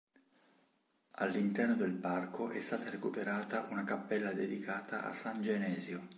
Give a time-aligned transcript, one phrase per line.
[1.17, 6.09] All'interno del parco è stata recuperata una cappella dedicata a San Genesio.